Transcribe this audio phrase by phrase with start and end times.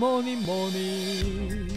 [0.00, 1.68] morning, morning.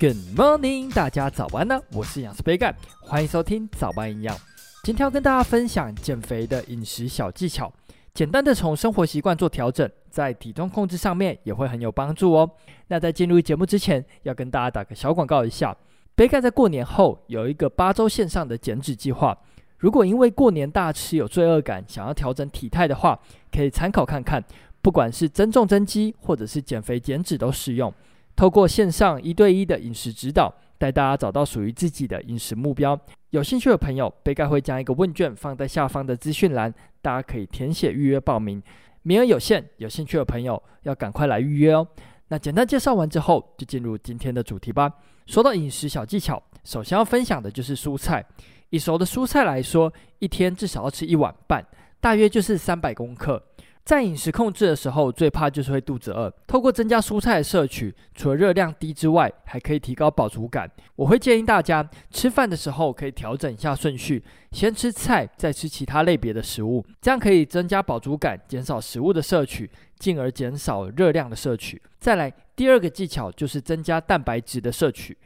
[0.00, 1.80] Good morning，大家早安呢！
[1.92, 4.36] 我是营养师杯盖，欢迎收听早安营养。
[4.82, 7.72] 今天要跟大家分享减肥的饮食小技巧，
[8.12, 12.50] 简单的从生活习惯做调整，在体重控制上面也会很有帮助哦。
[12.88, 15.76] 那在进入节目之前，要跟大家打个小广告一下，
[16.16, 19.38] 杯盖在过年后有一个八周线上的减脂计划。
[19.78, 23.18] 如果因为过年大吃有罪恶感，想要调整体态的话，
[23.52, 24.42] 可以参考看看。
[24.80, 27.92] 不管是增重增肌，或者是减肥减脂都适用。
[28.36, 32.96] 透过线上一对一的饮食指导，带大家找到属于自己的饮食目标。
[33.30, 38.62] 有兴趣的朋友，杯盖会将一个问卷放在下方的资讯栏，大家可以填写预约报名，
[39.02, 41.86] 名额有限，有兴趣的朋友要赶快来预约哦。
[42.28, 44.92] 那简单介绍完之后，就进入今天的主题吧。
[45.26, 48.24] 说到饮食小技巧，首先要分享的就是蔬菜。
[48.70, 51.64] 以熟的蔬菜来说，一天至少要吃一碗半，
[52.00, 53.42] 大约就是三百公克。
[53.84, 56.28] 在饮食控制的时候，最怕就是会肚子饿。
[56.44, 60.68] 透过增加蔬菜的摄取，除了热量低之外，还可以提高饱足感。
[60.96, 71.80] 我会建议大家吃饭的时候可以调整一下顺序，先吃菜，再吃其他类别的食物，这样可以增加饱足感，减少食物的摄取，进而减少热量的摄取。
[72.00, 75.16] 再来，第二个技巧就是增加蛋白质的摄取。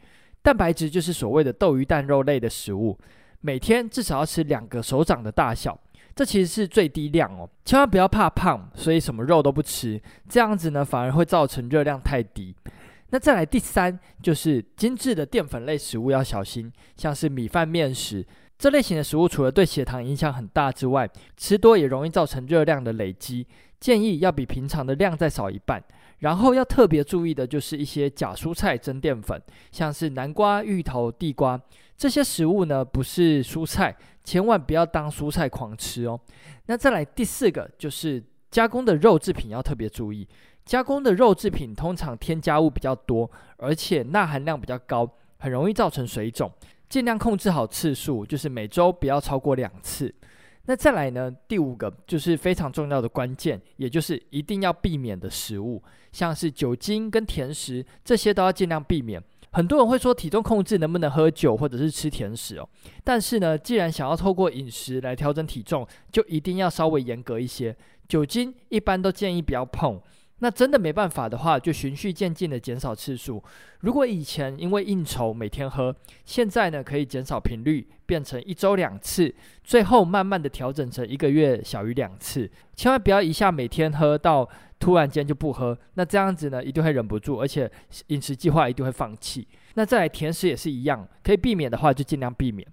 [0.42, 2.98] 蛋白质就是所谓的豆鱼蛋肉类的食物，
[3.40, 5.78] 每天至少要吃两个手掌的大小。
[6.14, 12.54] 这其实是最低量哦，千万不要怕胖，所以什么肉都不吃，这样子呢反而会造成热量太低。
[13.10, 18.26] 那再来第三就是精致的淀粉类食物要小心，像是米饭、面食
[18.58, 23.46] 这类型的食物，除了对血糖影响很大之外，吃多也容易造成热量的累积，
[23.78, 25.82] 建议要比平常的量再少一半。
[26.20, 29.38] 然后要特别注意的就是一些假蔬菜增淀粉，
[29.70, 31.60] 像是南瓜、芋头、地瓜
[31.96, 36.18] 这些食物呢，不是蔬菜，千万不要当蔬菜狂吃哦。
[36.66, 40.26] 那再来第四个就是加工的肉制品要特别注意，
[40.64, 46.50] 加工的肉制品通常添加物比较多，而且钠含量比较高，很容易造成水肿。
[46.88, 50.12] 尽量控制好次数，就是每周不要超过两次。
[50.70, 51.28] 那再来呢？
[51.48, 55.82] 第五个就是非常重要的关键，也就是一定要避免的食物，
[56.12, 59.20] 像是酒精跟甜食，这些都要尽量避免。
[59.50, 62.68] 很多人会说体重控制能不能喝酒或者是吃甜食哦？
[63.02, 67.76] 但是呢，既然想要透过饮食来调整体重，就一定要稍微严格一些。
[68.06, 70.00] 酒精一般都建议不要碰。
[70.40, 73.42] 那真的没办法的话，就循序渐进的减少次数。
[73.80, 82.50] 如果以前因为应酬每天喝，现在呢可以减少频率，变成一周两次，最后慢慢的调整成一个月小于两次。
[82.74, 84.48] 千万不要一下每天喝到
[84.78, 87.70] 突然间就不喝，那这样子呢一定会忍不住，而且
[88.06, 89.46] 饮食计划一定会放弃。
[89.74, 92.66] 那再来甜食也是一样，可以避免的话就尽量避免。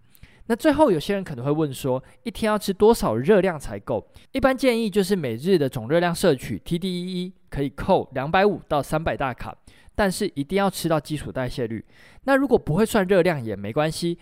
[0.47, 4.06] 那最后，有些人可能会问说，一天要吃多少热量才够？
[4.31, 9.56] 一般建议就是每日的总热量摄取 TDEE 可以扣两百五到三百大卡，
[9.94, 11.84] 但是一定要吃到基础代谢率。
[12.24, 14.18] 那如果不会算热量也没关系，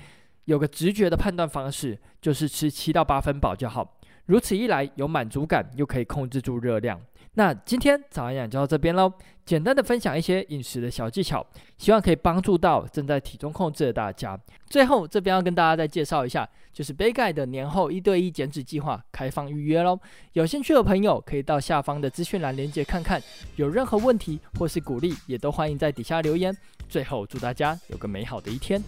[0.45, 3.97] 有个直觉的判断方式，就是吃七到八分饱就好。
[4.25, 6.99] 如此一来，有满足感，又可以控制住热量。
[7.35, 9.11] 那今天早安养就到这边喽，
[9.45, 11.45] 简单的分享一些饮食的小技巧，
[11.77, 14.39] 希望可以帮助到正在体重控制的大家。
[14.69, 19.99] 最后这边要跟大家再介绍一下，就是杯盖的年后一对一减脂计划开放预约喽，
[20.31, 23.21] 有兴趣的朋友可以到下方的资讯栏连接看看，
[23.57, 26.55] 有任何问题或是鼓励，也都欢迎在底下留言。
[26.87, 28.81] 最后祝大家有个美好的一天。